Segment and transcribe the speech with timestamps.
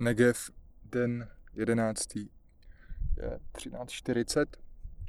[0.00, 0.50] Negev,
[0.84, 2.16] den 11.
[2.16, 2.30] Je
[3.52, 4.46] 13.40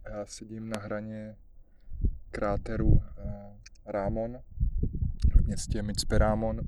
[0.05, 1.35] a já sedím na hraně
[2.31, 3.31] kráteru eh,
[3.85, 4.39] Rámon
[5.35, 6.61] v městě Micpe Rámon.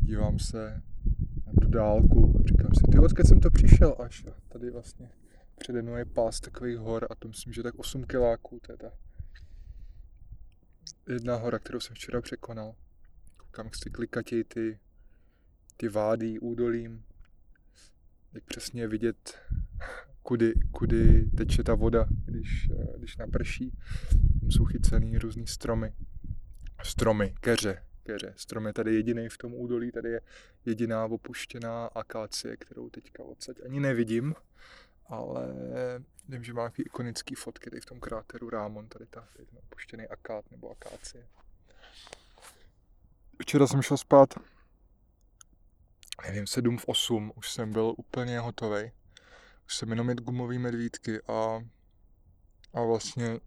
[0.00, 0.82] Dívám se
[1.46, 5.10] na tu dálku, říkám si, ty odkud jsem to přišel až a tady vlastně
[5.58, 8.78] přede mnou je pás takových hor a to myslím, že tak 8 kiláků, to je
[8.78, 8.92] ta
[11.08, 12.74] jedna hora, kterou jsem včera překonal.
[13.36, 14.78] Koukám, jak si klikatěj ty,
[15.76, 17.04] ty vády údolím,
[18.36, 19.38] jak přesně vidět,
[20.22, 23.78] kudy, kudy teče ta voda, když, když naprší.
[24.40, 25.92] Tam jsou chycený různý stromy.
[26.82, 28.34] Stromy, keře, keře.
[28.36, 30.20] Strom je tady jediný v tom údolí, tady je
[30.64, 34.34] jediná opuštěná akácie, kterou teďka odsaď ani nevidím,
[35.08, 35.54] ale
[36.28, 39.58] vím, že má nějaký ikonický fotky tady v tom kráteru Rámon, tady, ta, tady ten
[39.58, 41.26] opuštěný akát nebo akácie.
[43.42, 44.34] Včera jsem šel spát
[46.24, 48.92] nevím, sedm v osm, už jsem byl úplně hotový.
[49.66, 51.60] Už jsem jenom jet gumový medvídky a,
[52.72, 53.40] a vlastně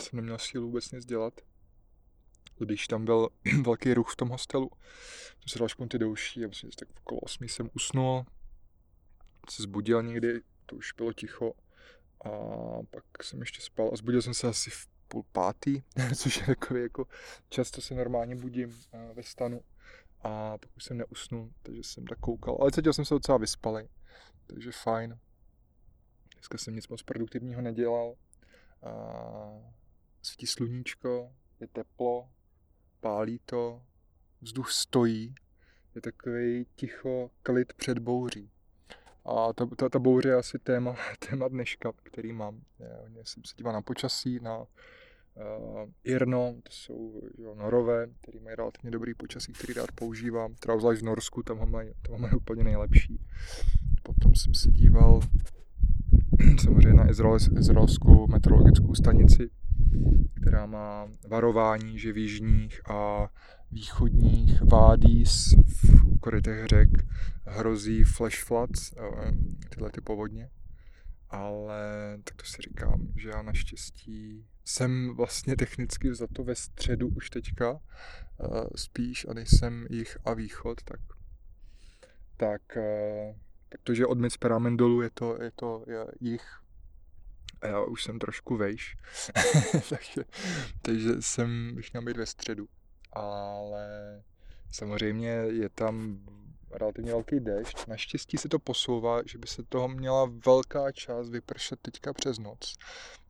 [0.00, 1.40] jsem neměl sílu vůbec nic dělat.
[2.58, 3.28] Když tam byl
[3.62, 4.70] velký ruch v tom hostelu,
[5.40, 8.26] jsem se dal špunty do uší a vlastně tak okolo osmi jsem usnul,
[9.50, 11.52] se zbudil někdy, to už bylo ticho
[12.24, 12.30] a
[12.90, 15.82] pak jsem ještě spal a zbudil jsem se asi v půl pátý,
[16.16, 17.06] což je takový jako
[17.48, 19.62] často se normálně budím eh, ve stanu
[20.22, 22.58] a pak už jsem neusnul, takže jsem tak koukal.
[22.60, 23.88] Ale cítil jsem se docela vyspalý,
[24.46, 25.18] takže fajn.
[26.34, 28.14] Dneska jsem nic moc produktivního nedělal.
[28.82, 28.92] A
[30.22, 32.30] svítí sluníčko, je teplo,
[33.00, 33.82] pálí to,
[34.40, 35.34] vzduch stojí,
[35.94, 38.50] je takový ticho klid před bouří.
[39.24, 40.96] A ta, ta, ta bouře je asi téma,
[41.30, 42.62] téma dneška, který mám.
[43.14, 44.66] Já jsem se díval na počasí, na
[46.04, 51.04] Irno, to jsou jo, norové, který mají relativně dobrý počasí, který rád používám, zvlášť v
[51.04, 53.20] Norsku, tam ho mají, tam ho mají úplně nejlepší.
[54.02, 55.20] Potom jsem se díval
[56.62, 59.50] samozřejmě na izrael, izraelskou meteorologickou stanici,
[60.40, 63.28] která má varování, že v jižních a
[63.70, 66.88] východních vádí v korytech řek
[67.46, 69.32] hrozí flash floods, eh,
[69.68, 70.50] tyhle ty povodně.
[71.30, 71.78] Ale
[72.24, 77.30] tak to si říkám, že já naštěstí jsem vlastně technicky za to ve středu už
[77.30, 77.78] teďka uh,
[78.76, 81.00] spíš a nejsem jich a východ, tak,
[82.36, 82.62] tak
[83.68, 86.60] protože od Mitzperamen dolů je to, je to je jich
[87.60, 88.96] a já už jsem trošku vejš,
[89.88, 90.24] takže,
[90.82, 92.68] takže jsem bych měl být ve středu,
[93.12, 94.22] ale
[94.72, 96.20] samozřejmě je tam
[96.70, 97.86] relativně velký déšť.
[97.86, 102.76] Naštěstí se to posouvá, že by se toho měla velká část vypršet teďka přes noc,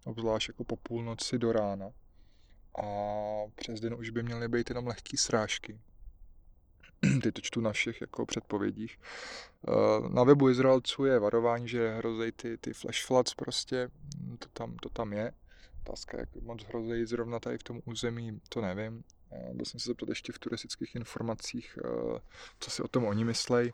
[0.04, 1.90] obzvlášť jako po půlnoci do rána.
[2.82, 2.84] A
[3.54, 5.78] přes den už by měly být jenom lehké srážky.
[7.22, 8.98] Ty to čtu na všech jako předpovědích.
[9.68, 13.88] Eh, na webu Izraelců je varování, že hrozí ty, ty flash floods prostě,
[14.38, 15.32] to tam, to tam je.
[15.80, 19.04] Otázka, jak moc hrozí zrovna tady v tom území, to nevím.
[19.52, 22.20] Byl jsem se zeptat ještě v turistických informacích, eh,
[22.60, 23.72] co si o tom oni myslej.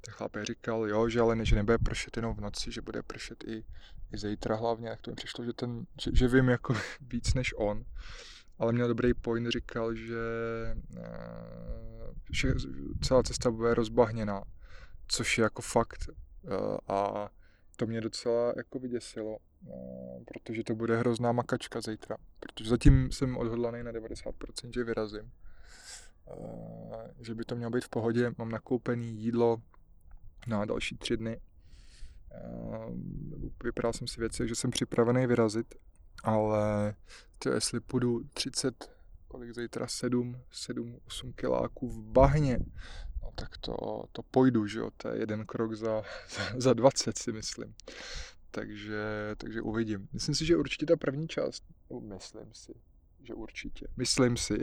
[0.00, 3.02] Ten chlapec říkal, jo, že ale ne, že nebude pršet jenom v noci, že bude
[3.02, 3.64] pršet i,
[4.12, 7.54] i zítra hlavně, tak to mi přišlo, že, ten, že, že vím jako víc než
[7.56, 7.84] on.
[8.58, 10.16] Ale měl dobrý point, říkal, že,
[10.96, 12.52] eh, že
[13.02, 14.42] celá cesta bude rozbahněná,
[15.08, 16.08] což je jako fakt.
[16.08, 17.28] Eh, a
[17.76, 19.38] to mě docela jako vyděsilo,
[20.24, 22.16] protože to bude hrozná makačka zítra.
[22.40, 25.32] Protože zatím jsem odhodlaný na 90%, že vyrazím.
[26.30, 28.32] Eh, že by to mělo být v pohodě.
[28.38, 29.62] Mám nakoupený jídlo
[30.46, 31.40] na další tři dny.
[32.32, 32.38] Eh,
[33.64, 35.74] vypadal jsem si věci, že jsem připravený vyrazit,
[36.24, 36.94] ale
[37.38, 38.90] to jestli půjdu 30,
[39.28, 42.58] kolik zítra, 7, 7, 8 kiláků v bahně,
[43.22, 47.18] no tak to, to pojdu, že jo, to je jeden krok za, za, za 20
[47.18, 47.74] si myslím
[48.50, 50.08] takže, takže uvidím.
[50.12, 52.74] Myslím si, že určitě ta první část, no, myslím si,
[53.22, 54.58] že určitě, myslím si,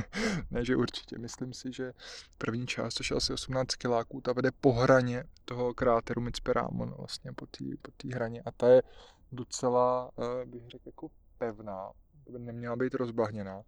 [0.50, 1.92] ne, že určitě, myslím si, že
[2.38, 7.32] první část, což je asi 18 kiláků, ta vede po hraně toho kráteru Mitzperámon, vlastně
[7.32, 8.42] po té po hraně.
[8.46, 8.82] A ta je
[9.32, 11.90] docela, eh, bych řekl, jako pevná,
[12.30, 13.62] by neměla být rozbahněná.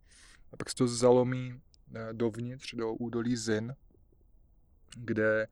[0.52, 1.60] A pak se to zalomí
[1.94, 3.74] eh, dovnitř do údolí Zin,
[4.96, 5.46] kde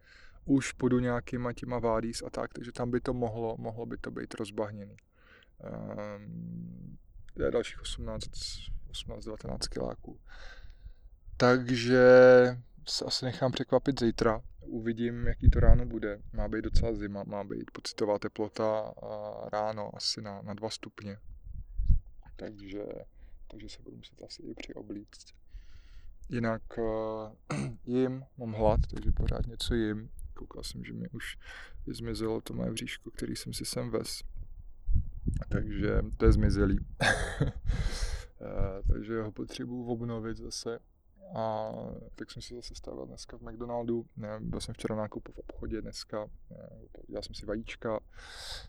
[0.45, 4.11] už půjdu nějakýma těma vádís a tak, takže tam by to mohlo, mohlo by to
[4.11, 4.97] být rozbahněný.
[6.07, 6.99] Um,
[7.51, 8.25] dalších 18,
[8.91, 10.21] 18-19 kiláků.
[11.37, 12.07] Takže
[12.89, 14.43] se asi nechám překvapit zítra.
[14.61, 16.23] Uvidím, jaký to ráno bude.
[16.33, 18.93] Má být docela zima, má být pocitová teplota
[19.53, 21.19] ráno asi na, na 2 stupně.
[22.37, 22.85] Takže,
[23.51, 25.35] takže se budu muset asi i přioblíct.
[26.29, 30.11] Jinak uh, jim, mám hlad, takže pořád něco jim
[30.41, 31.39] koukal jsem, že mi už
[31.87, 34.23] zmizelo to moje vříško, který jsem si sem vez.
[35.49, 36.79] Takže to je zmizelý.
[38.43, 40.79] Eh, takže ho potřebuji obnovit zase.
[41.35, 41.71] A
[42.15, 44.07] tak jsem si zase stavil dneska v McDonaldu.
[44.17, 46.27] Ne, byl jsem včera nákupu v obchodě dneska.
[47.09, 48.01] Dělal jsem si vajíčka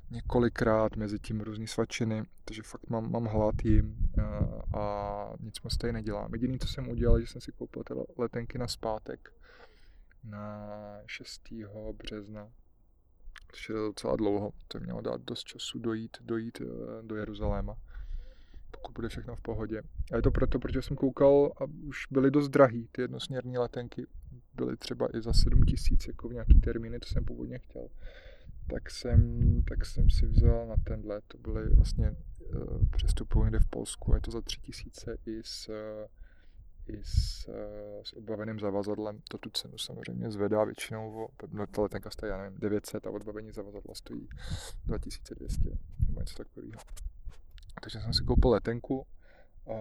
[0.10, 5.62] několikrát, mezi tím různý svačiny, takže fakt mám, mám hlad jim a, eh, a nic
[5.62, 6.34] moc tady nedělám.
[6.34, 7.84] Jediný, co jsem udělal, že jsem si koupil
[8.18, 9.34] letenky na zpátek
[10.24, 10.68] na
[11.08, 11.42] 6.
[11.94, 12.52] března
[13.52, 14.52] což je docela dlouho.
[14.68, 16.66] To mělo dát dost času dojít, dojít eh,
[17.02, 17.78] do Jeruzaléma,
[18.72, 19.82] pokud bude všechno v pohodě.
[20.12, 24.08] A je to proto, protože jsem koukal a už byly dost drahý ty jednosměrné letenky.
[24.54, 27.88] Byly třeba i za 7 tisíc, jako v nějaký termíny, to jsem původně chtěl.
[28.70, 33.70] Tak jsem, tak jsem si vzal na tenhle, to byly vlastně uh, přestupují někde v
[33.70, 35.76] Polsku, je to za 3 tisíce i s uh,
[36.94, 39.22] i s, eh, s odbaveným zavazadlem.
[39.30, 43.52] To tu cenu samozřejmě zvedá většinou, no ta letenka stojí, já nevím, 900 a odbavení
[43.52, 44.30] zavazadla stojí
[44.86, 45.70] 2200
[46.08, 46.82] nebo něco takového.
[47.82, 49.06] Takže jsem si koupil letenku
[49.68, 49.74] a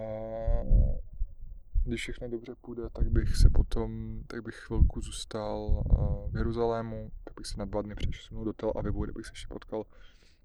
[1.84, 7.10] když všechno dobře půjde, tak bych se potom, tak bych chvilku zůstal eh, v Jeruzalému,
[7.24, 9.84] tak bych si na dva dny přišel do Tel Avivu, kde bych se ještě potkal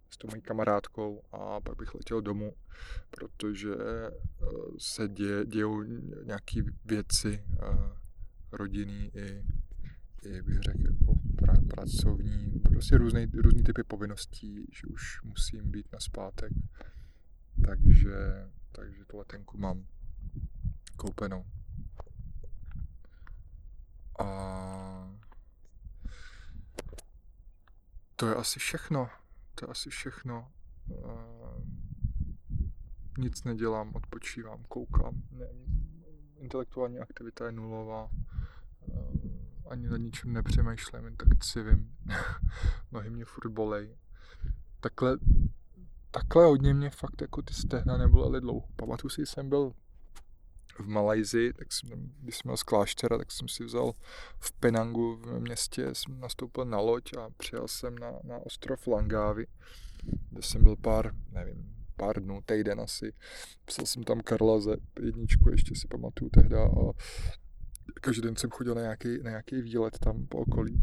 [0.09, 2.53] s tou mojí kamarádkou a pak bych letěl domů,
[3.11, 4.11] protože eh,
[4.77, 5.83] se děje, dějou
[6.23, 7.67] nějaké věci eh,
[8.51, 9.45] rodinný i,
[10.21, 15.93] i bych řekl jako pra, pracovní, prostě různý, různý typy povinností, že už musím být
[15.93, 16.51] na zpátek.
[17.65, 18.15] Takže,
[18.71, 19.85] takže tu letenku mám
[20.95, 21.45] koupenou.
[24.19, 25.15] A
[28.15, 29.09] to je asi všechno
[29.55, 30.51] to je asi všechno.
[30.87, 31.61] Uh,
[33.17, 35.21] nic nedělám, odpočívám, koukám.
[35.31, 35.47] Ne,
[36.37, 38.09] intelektuální aktivita je nulová.
[38.81, 39.35] Uh,
[39.69, 41.95] ani na ničem nepřemýšlím, jen tak civím.
[42.91, 43.97] Nohy mě furt bolej.
[44.79, 45.17] Takhle,
[46.11, 48.67] takhle hodně mě fakt jako ty stehna nebolely dlouho.
[48.75, 49.73] Pamatuju si, jsem byl
[50.80, 51.89] v Malajzi, tak jsem,
[52.22, 53.94] když jsem měl z kláštera, tak jsem si vzal
[54.39, 59.48] v Penangu v městě, jsem nastoupil na loď a přijel jsem na, na ostrov Langávy,
[60.30, 63.13] kde jsem byl pár, nevím, pár dnů, týden asi.
[63.66, 66.92] Psal jsem tam Karlaze, jedničku, ještě si pamatuju tehda a
[68.01, 70.81] každý den jsem chodil na nějaký, na nějaký výlet tam po okolí.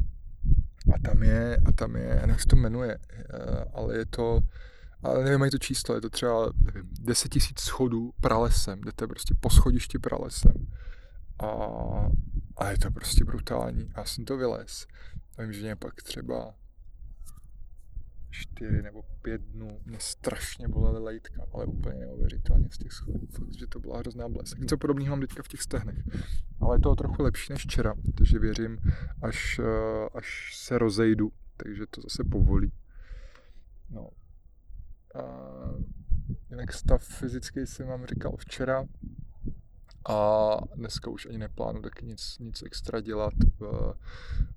[0.95, 4.07] A tam je, a tam je, já nevím, jak se to jmenuje, eh, ale je
[4.07, 4.41] to,
[5.03, 9.35] ale nevím, mají to číslo, je to třeba nevím, 10 tisíc schodů pralesem, jdete prostě
[9.41, 10.67] po schodišti pralesem.
[11.39, 11.47] A,
[12.57, 13.89] a je to prostě brutální.
[13.97, 14.87] Já jsem to vylez.
[15.39, 16.55] Vím, že mě pak třeba
[18.33, 23.27] čtyři nebo pět dnů mě strašně bolely lejtka, ale úplně neuvěřitelně z těch schodů.
[23.39, 24.59] Fakt, že to byla hrozná blesk.
[24.59, 25.99] Něco podobného mám teďka v těch stehnech.
[26.61, 28.79] Ale je to trochu lepší než včera, takže věřím,
[29.23, 29.61] až,
[30.15, 32.73] až se rozejdu, takže to zase povolí.
[33.91, 34.22] No, a
[36.51, 38.87] jinak stav fyzický jsem vám říkal včera
[40.09, 43.35] a dneska už ani neplánu taky nic, nic extra dělat.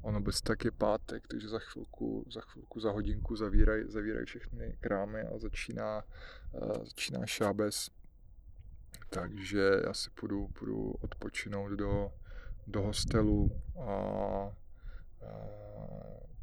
[0.01, 4.77] Ono bez tak je pátek, takže za chvilku, za chvilku, za hodinku zavírají zavíraj všechny
[4.79, 6.03] krámy a začíná,
[6.83, 7.89] začíná šábes.
[9.09, 12.11] Takže já si půjdu, půjdu odpočinout do,
[12.67, 13.91] do hostelu a,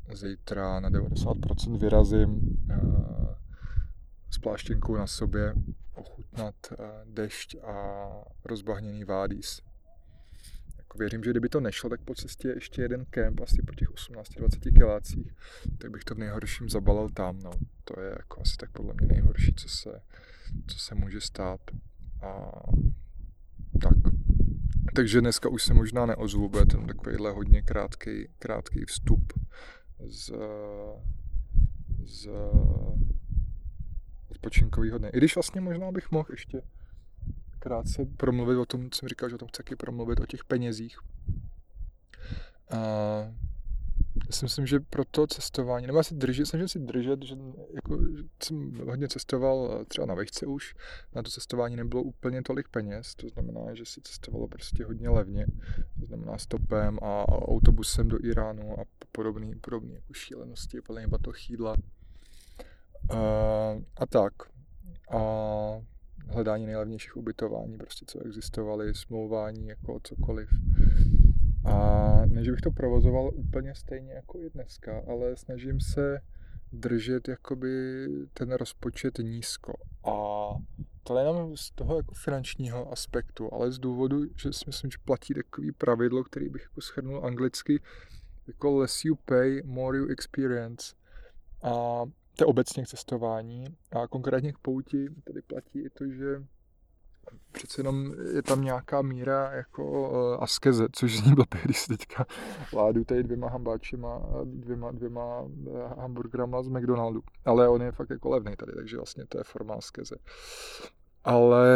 [0.09, 2.59] a zítra na 90% vyrazím.
[4.33, 5.55] S pláštěnkou na sobě
[5.95, 8.09] ochutnat eh, dešť a
[8.45, 9.61] rozbahněný vádís.
[10.79, 13.89] Jako věřím, že kdyby to nešlo, tak po cestě ještě jeden kemp, asi po těch
[13.89, 15.35] 18-20 kilácích,
[15.79, 17.39] tak bych to v nejhorším zabalil tam.
[17.39, 17.51] No.
[17.85, 20.01] To je jako asi tak podle mě nejhorší, co se,
[20.67, 21.61] co se může stát.
[22.23, 22.51] A
[23.83, 23.97] tak.
[24.95, 29.33] Takže dneska už se možná neozvu, bude ten takovýhle hodně krátký, krátký vstup
[30.09, 30.33] z,
[32.05, 32.29] z
[34.33, 35.11] odpočinkovýho dne.
[35.11, 36.63] I když vlastně možná bych mohl ještě
[37.59, 40.99] krátce promluvit o tom, co jsem říkal, že o tom chci promluvit, o těch penězích.
[42.71, 42.77] A
[44.27, 47.37] já si myslím, že pro to cestování, nebo já si držet, snažím si držet, že
[47.75, 47.99] jako,
[48.43, 50.75] jsem hodně cestoval třeba na vejce už,
[51.15, 55.47] na to cestování nebylo úplně tolik peněz, to znamená, že si cestovalo prostě hodně levně,
[56.01, 61.75] to znamená stopem a, autobusem do Iránu a podobné podobný jako šílenosti, plný batoh jídla.
[63.97, 64.33] A, tak.
[65.11, 65.21] A
[66.29, 70.49] hledání nejlevnějších ubytování, prostě co existovaly, smlouvání, jako cokoliv.
[71.65, 76.21] A ne, že bych to provozoval úplně stejně jako i dneska, ale snažím se
[76.73, 79.73] držet jakoby ten rozpočet nízko.
[80.05, 80.49] A
[81.03, 85.35] to jenom z toho jako finančního aspektu, ale z důvodu, že si myslím, že platí
[85.35, 87.83] takový pravidlo, který bych jako schrnul anglicky,
[88.47, 90.95] jako less you pay, more you experience.
[91.63, 92.03] A
[92.37, 93.65] to je obecně k cestování.
[93.93, 96.45] A konkrétně k pouti tady platí i to, že
[97.53, 102.27] přece jenom je tam nějaká míra jako uh, askeze, což zní blbě, když se teďka
[102.73, 107.23] ládu tady dvěma hambáčima, dvěma, dvěma uh, hamburgerama z McDonaldu.
[107.45, 110.17] Ale on je fakt jako levný tady, takže vlastně to je forma askeze.
[111.25, 111.69] Ale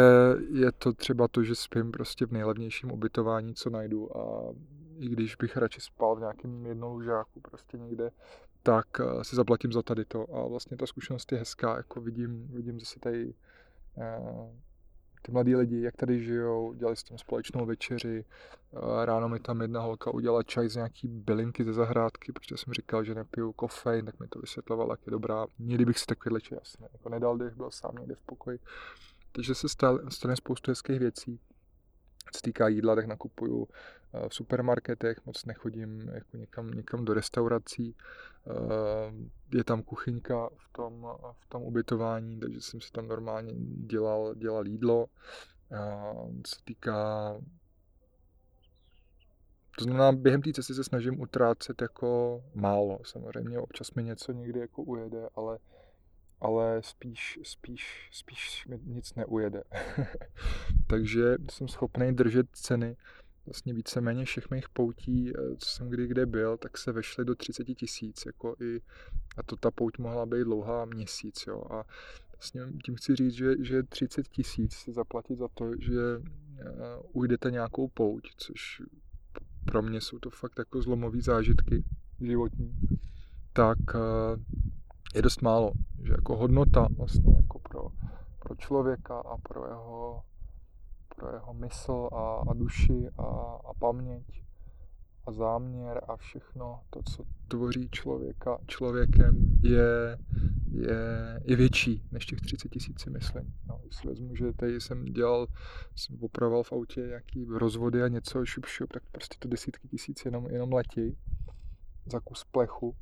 [0.49, 4.53] je to třeba to, že spím prostě v nejlevnějším ubytování, co najdu a
[4.99, 8.11] i když bych radši spal v nějakém jednolužáku prostě někde,
[8.67, 12.47] tak uh, si zaplatím za tady to a vlastně ta zkušenost je hezká, jako vidím,
[12.47, 13.33] vidím zase tady
[13.95, 14.49] uh,
[15.21, 18.25] ty mladí lidi, jak tady žijou, dělali s tím společnou večeři,
[19.05, 23.03] ráno mi tam jedna holka udělala čaj z nějaký bylinky ze zahrádky, protože jsem říkal,
[23.03, 25.45] že nepiju kofein, tak mi to vysvětlovala, jak je dobrá.
[25.59, 28.59] Nikdy bych si takovýhle čaj asi jako nedal, když byl sám někde v pokoji.
[29.31, 29.67] Takže se
[30.09, 31.39] stane spoustu hezkých věcí.
[32.31, 33.67] Co týká jídla, tak nakupuju
[34.27, 37.95] v supermarketech, moc nechodím jako někam, někam do restaurací.
[39.53, 41.07] Je tam kuchyňka v tom,
[41.39, 43.53] v tom ubytování, takže jsem si tam normálně
[43.87, 45.05] dělal, dělal jídlo.
[46.43, 47.33] Co se týká
[49.79, 52.99] to znamená, během té cesty se snažím utrácet jako málo.
[53.03, 55.59] Samozřejmě občas mi něco někdy jako ujede, ale,
[56.39, 59.63] ale spíš, spíš, spíš mi nic neujede.
[60.87, 62.97] Takže jsem schopný držet ceny
[63.47, 67.35] vlastně víceméně všech mých poutí, eh, co jsem kdy kde byl, tak se vešly do
[67.35, 68.81] 30 tisíc, jako i,
[69.37, 71.83] a to ta pouť mohla být dlouhá měsíc, jo, a
[72.31, 76.25] vlastně tím chci říct, že, že 30 tisíc se zaplatit za to, že uh,
[77.13, 78.81] ujdete nějakou pouť, což
[79.65, 81.83] pro mě jsou to fakt jako zlomové zážitky
[82.21, 82.75] životní,
[83.53, 84.01] tak uh,
[85.15, 85.71] je dost málo,
[86.03, 87.87] že jako hodnota vlastně jako pro,
[88.39, 90.21] pro člověka a pro jeho
[91.15, 93.23] pro jeho mysl a, a duši a,
[93.65, 94.43] a paměť
[95.27, 100.17] a záměr a všechno to, co tvoří člověka člověkem, je,
[100.71, 100.97] je,
[101.43, 103.53] je větší než těch 30 tisíc, myslím.
[103.67, 105.47] No, když si vezmu, že tady jsem dělal,
[105.95, 110.25] jsem opravoval v autě nějaký rozvody a něco, šup, šup, tak prostě to desítky tisíc
[110.25, 111.17] jenom, jenom letí
[112.05, 112.95] za kus plechu.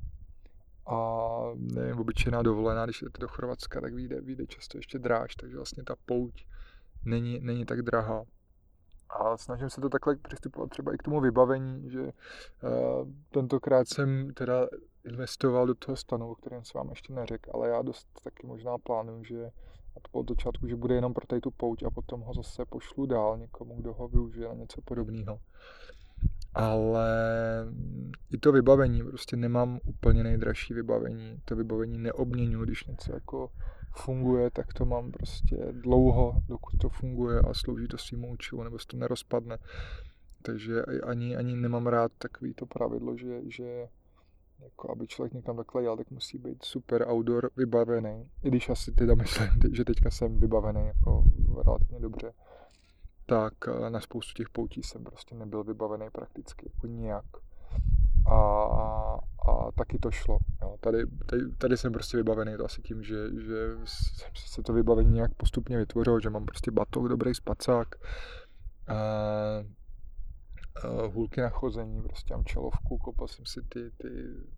[0.88, 5.56] A nevím, obyčejná dovolená, když jdete do Chorvatska, tak vyjde, vyjde často ještě dráž, takže
[5.56, 6.46] vlastně ta pouť
[7.06, 8.26] není, není tak drahá.
[9.10, 12.12] A snažím se to takhle přistupovat třeba i k tomu vybavení, že uh,
[13.30, 14.68] tentokrát jsem teda
[15.06, 18.78] investoval do toho stanu, o kterém jsem vám ještě neřekl, ale já dost taky možná
[18.78, 19.52] plánuju, že
[20.12, 23.38] od začátku, že bude jenom pro tady tu pouť a potom ho zase pošlu dál
[23.38, 25.40] někomu, kdo ho využije na něco podobného.
[26.56, 27.10] Ale
[28.32, 31.42] i to vybavení, prostě nemám úplně nejdražší vybavení.
[31.46, 33.52] To vybavení neobměňuji, když něco jako
[33.96, 38.80] funguje, tak to mám prostě dlouho, dokud to funguje a slouží to svým účelu, nebo
[38.80, 39.58] se to nerozpadne.
[40.42, 43.88] Takže ani, ani nemám rád takový to pravidlo, že, že
[44.64, 48.30] jako aby člověk někam takhle jel, tak musí být super outdoor vybavený.
[48.44, 51.24] I když asi teda myslím, že teďka jsem vybavený jako
[51.66, 52.34] relativně dobře,
[53.26, 57.26] tak eh, na spoustu těch poutí jsem prostě nebyl vybavený prakticky jako nijak.
[58.32, 58.40] A,
[59.50, 60.38] a taky to šlo.
[60.62, 60.78] Jo.
[60.80, 63.78] Tady, tady, tady jsem prostě vybavený to asi tím, že, že
[64.36, 67.88] se to vybavení nějak postupně vytvořil, že mám prostě batok, dobrý spacák,
[68.88, 69.64] a, a
[71.14, 74.10] hůlky na chození, prostě mám čelovku, kopal jsem si ty, ty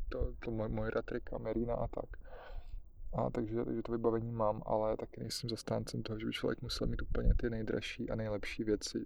[0.10, 2.27] to, to moje, moje ratrika, Merina a tak.
[3.14, 6.88] A takže, takže to vybavení mám, ale taky nejsem zastáncem toho, že by člověk musel
[6.88, 9.06] mít úplně ty nejdražší a nejlepší věci.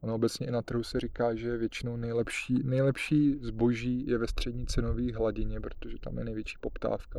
[0.00, 4.66] Ono obecně i na trhu se říká, že většinou nejlepší, nejlepší zboží je ve střední
[4.66, 7.18] cenové hladině, protože tam je největší poptávka.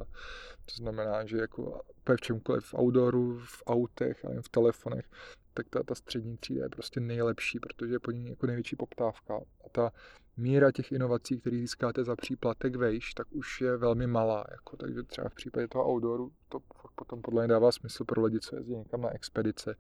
[0.66, 5.06] To znamená, že jako v čemkoliv, v outdooru, v autech, a v telefonech,
[5.54, 9.40] tak ta, ta střední třída je prostě nejlepší, protože je po ní jako největší poptávka.
[9.72, 9.92] Ta
[10.38, 14.46] míra těch inovací, které získáte za příplatek vejš, tak už je velmi malá.
[14.52, 16.60] Jako, takže třeba v případě toho outdooru to
[16.96, 19.76] potom podle mě dává smysl pro lidi, co jezdí někam na expedice.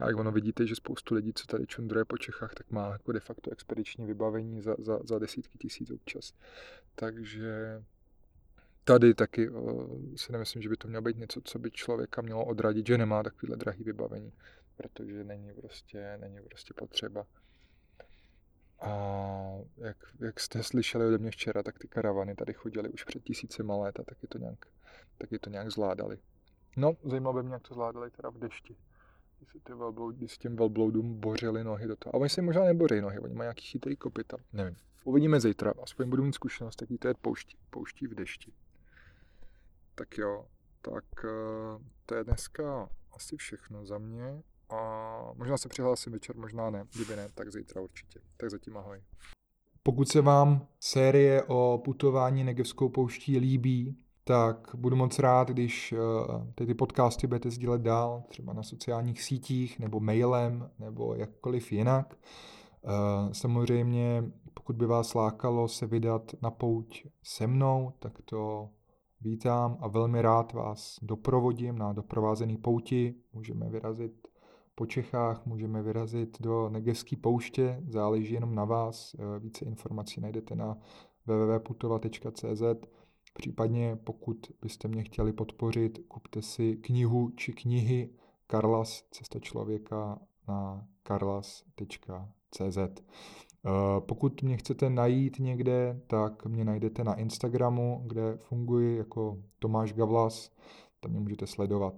[0.00, 3.12] A jak ono vidíte, že spoustu lidí, co tady čundruje po Čechách, tak má jako
[3.12, 6.32] de facto expediční vybavení za, za, za desítky tisíc občas.
[6.94, 7.82] Takže
[8.84, 9.50] tady taky
[10.16, 13.22] si nemyslím, že by to mělo být něco, co by člověka mělo odradit, že nemá
[13.22, 14.32] takovýhle drahý vybavení,
[14.76, 17.26] protože není prostě, není prostě potřeba.
[18.80, 18.90] A
[19.76, 23.76] jak, jak jste slyšeli ode mě včera, tak ty karavany tady chodily už před tisícima
[23.76, 24.66] let a taky to nějak,
[25.18, 26.18] taky to nějak zvládali.
[26.76, 28.76] No, zajímavé mě, jak to zvládali teda v dešti.
[29.38, 32.16] Když ty velbloud, s těm velbloudům bořili nohy do toho.
[32.16, 34.36] A oni se možná neboří nohy, oni mají nějaký chytrý kopita.
[34.52, 34.76] Nevím.
[35.04, 38.52] Uvidíme zítra, aspoň budu mít zkušenost, jaký to je pouští, pouští v dešti.
[39.94, 40.46] Tak jo,
[40.82, 44.42] tak eh, to je dneska asi všechno za mě.
[45.34, 46.84] Možná se přihlásím večer, možná ne.
[46.94, 48.20] Kdyby ne, tak zítra určitě.
[48.36, 49.02] Tak zatím ahoj.
[49.82, 56.46] Pokud se vám série o putování Negevskou pouští líbí, tak budu moc rád, když uh,
[56.54, 62.14] ty, ty podcasty budete sdílet dál, třeba na sociálních sítích, nebo mailem, nebo jakkoliv jinak.
[62.82, 68.68] Uh, samozřejmě, pokud by vás lákalo se vydat na pouť se mnou, tak to
[69.20, 73.14] vítám a velmi rád vás doprovodím na doprovázený pouti.
[73.32, 74.28] Můžeme vyrazit
[74.74, 79.14] po Čechách, můžeme vyrazit do Negevské pouště, záleží jenom na vás.
[79.14, 80.78] Eh, více informací najdete na
[81.26, 82.62] www.putova.cz.
[83.34, 88.10] Případně pokud byste mě chtěli podpořit, kupte si knihu či knihy
[88.46, 92.78] Karlas, Cesta člověka na karlas.cz.
[92.78, 99.92] Eh, pokud mě chcete najít někde, tak mě najdete na Instagramu, kde funguji jako Tomáš
[99.92, 100.50] Gavlas,
[101.00, 101.94] tam mě můžete sledovat.